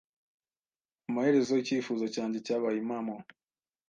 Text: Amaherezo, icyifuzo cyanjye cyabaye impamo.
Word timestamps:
Amaherezo, 1.09 1.53
icyifuzo 1.61 2.05
cyanjye 2.15 2.37
cyabaye 2.45 2.77
impamo. 2.79 3.15